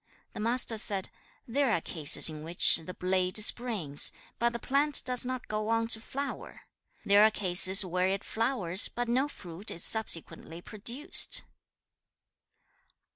The 0.33 0.39
Master 0.39 0.79
said, 0.79 1.11
'There 1.47 1.71
are 1.71 1.79
cases 1.79 2.27
in 2.27 2.43
which 2.43 2.77
the 2.77 2.93
blade 2.95 3.37
springs, 3.43 4.11
but 4.39 4.51
the 4.51 4.57
plant 4.57 5.03
does 5.05 5.27
not 5.27 5.47
go 5.47 5.69
on 5.69 5.89
to 5.89 6.01
flower! 6.01 6.61
There 7.05 7.23
are 7.23 7.29
cases 7.29 7.85
where 7.85 8.07
it 8.07 8.23
flowers, 8.23 8.87
but 8.87 9.07
no 9.07 9.27
fruit 9.27 9.69
is 9.69 9.83
subsequently 9.83 10.59
produced!' 10.59 11.43